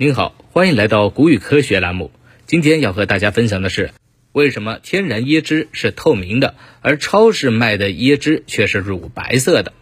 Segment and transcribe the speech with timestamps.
[0.00, 2.12] 您好，欢迎来到谷雨科学栏目。
[2.46, 3.90] 今天要和大家分享的是，
[4.30, 9.72] 为什么天然椰汁是透明的，而超市卖的椰汁却是乳白色的？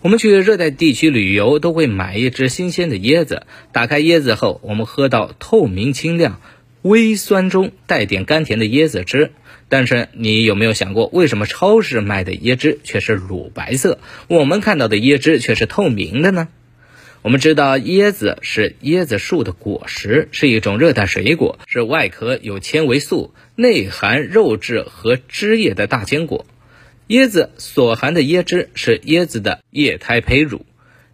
[0.00, 6.40] 我们去热带地区旅游都会买一只新鲜的椰子，打开椰子后，我们喝到透明清亮、
[6.80, 9.32] 微酸中带点甘甜的椰子汁。
[9.68, 13.98] 但是你有没有想过，为什么超市卖的椰汁却是乳白色，
[14.28, 16.48] 我们看到的椰汁却是透明的呢？
[17.28, 26.46] 我们知道椰子是椰子树的果实，是一种热带水果，是外壳有纤维素、内含肉质和汁液的大坚果。
[27.08, 30.64] 椰子所含的椰汁是椰子的液态胚乳，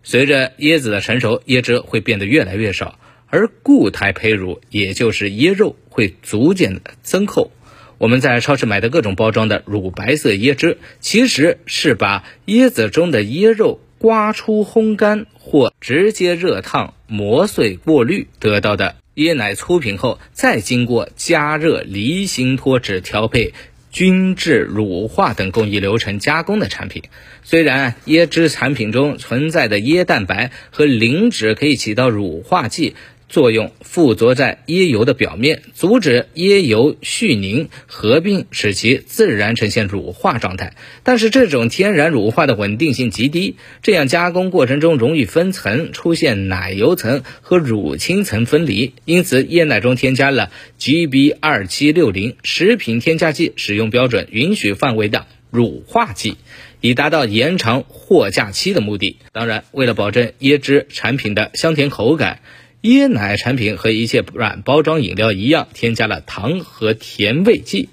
[0.05, 7.51] 随着椰子的成熟，椰汁会变得越来越少，而固态胚乳，也就是椰肉会逐渐的增厚。
[7.99, 13.81] 我们在超市买的各种包装的乳白色椰汁，其实是把椰子中的椰肉。
[14.05, 23.55] 刮出、烘干或直接热烫、磨碎、过滤得到的椰奶粗品后，再经过加热、离心脱脂、调配、
[23.91, 27.05] 均质乳化等工艺流程加工的产品。
[27.45, 32.97] 虽然椰汁产品中存在的椰蛋白和磷脂可以起到乳化剂。
[33.35, 40.77] 作用附着在椰油的表面，阻止椰油絮凝合并，使其自然呈现乳化状态。
[41.03, 48.93] 但是这种天然乳化的稳定性极低，这样加工过程中容易分层，出现奶油层和乳清层分离。
[49.05, 56.37] 因此，椰奶中添加了 GB 二七六零食品添加剂使用标准允许范围的乳化剂，
[56.81, 59.17] 以达到延长货架期的目的。
[59.33, 62.39] 当然，为了保证椰汁产品的香甜口感。
[62.85, 67.89] 椰奶产品和一切软包装饮料一样，添加了糖和甜味剂。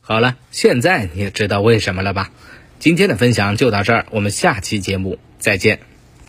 [0.00, 2.30] 好了，现在你也知道为什么了吧？
[2.78, 5.80] 今天的分享就到这儿，我们下期节目再见。